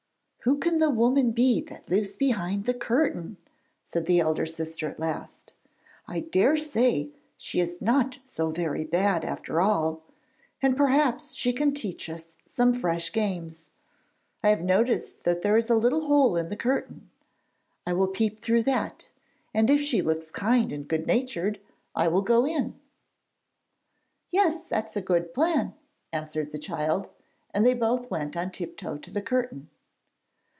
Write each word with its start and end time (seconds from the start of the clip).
'Who 0.45 0.57
can 0.57 0.79
the 0.79 0.89
woman 0.89 1.33
be 1.33 1.61
that 1.65 1.87
lives 1.87 2.17
behind 2.17 2.65
the 2.65 2.73
curtain?' 2.73 3.37
said 3.83 4.07
the 4.07 4.19
elder 4.21 4.47
sister 4.47 4.89
at 4.89 4.99
last. 4.99 5.53
'I 6.07 6.21
daresay 6.31 7.09
she 7.37 7.59
is 7.59 7.79
not 7.79 8.17
so 8.23 8.49
very 8.49 8.83
bad 8.83 9.23
after 9.23 9.61
all, 9.61 10.01
and 10.59 10.75
perhaps 10.75 11.35
she 11.35 11.53
can 11.53 11.75
teach 11.75 12.09
us 12.09 12.37
some 12.47 12.73
fresh 12.73 13.11
games. 13.13 13.69
I 14.43 14.49
have 14.49 14.63
noticed 14.63 15.25
that 15.25 15.43
there 15.43 15.57
is 15.57 15.69
a 15.69 15.75
little 15.75 16.07
hole 16.07 16.35
in 16.35 16.49
the 16.49 16.57
curtain; 16.57 17.11
I 17.85 17.93
will 17.93 18.07
peep 18.07 18.39
through 18.39 18.63
that, 18.63 19.09
and 19.53 19.69
if 19.69 19.79
she 19.79 20.01
looks 20.01 20.31
kind 20.31 20.73
and 20.73 20.87
good 20.87 21.05
natured, 21.05 21.59
I 21.93 22.07
will 22.07 22.23
go 22.23 22.47
in.' 22.47 22.79
'Yes; 24.31 24.65
that 24.69 24.87
is 24.89 24.95
a 24.97 25.01
good 25.01 25.35
plan,' 25.35 25.75
answered 26.11 26.49
the 26.51 26.57
child, 26.57 27.09
and 27.53 27.63
they 27.63 27.75
both 27.75 28.09
went 28.09 28.35
on 28.35 28.49
tiptoe 28.49 28.97
to 28.97 29.11
the 29.11 29.21
curtain. 29.21 29.69